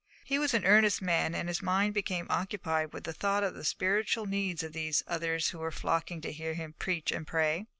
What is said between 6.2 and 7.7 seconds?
to hear him preach and pray.